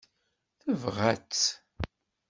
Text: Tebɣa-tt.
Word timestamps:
Tebɣa-tt. 0.61 1.45